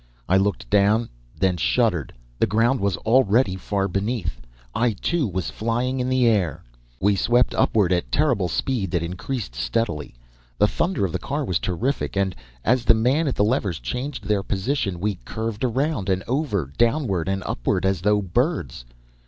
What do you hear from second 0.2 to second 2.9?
I looked down, then shuddered. The ground